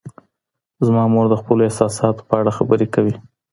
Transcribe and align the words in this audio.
زما 0.85 1.03
مور 1.13 1.25
د 1.29 1.35
خپلو 1.41 1.61
احساساتو 1.65 2.25
په 2.29 2.33
اړه 2.39 2.51
خبرې 2.57 2.87
کوي. 2.93 3.15